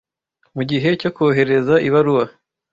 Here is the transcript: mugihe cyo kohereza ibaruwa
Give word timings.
mugihe 0.55 0.89
cyo 1.01 1.09
kohereza 1.15 1.75
ibaruwa 1.87 2.25